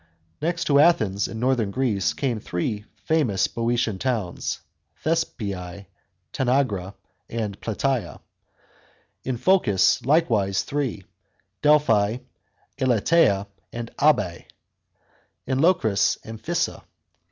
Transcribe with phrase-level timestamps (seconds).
[0.41, 4.61] Next to Athens, in northern Greece, come three famous Boeotian towns,
[5.05, 5.85] Thespiae,
[6.33, 6.95] Tanagra,
[7.29, 8.19] and Platsea;
[9.23, 11.03] in Phocis likewise three,
[11.61, 12.17] Delphi,
[12.79, 14.45] Elatea, and Abae;
[15.45, 16.81] in Locris, Amphissa.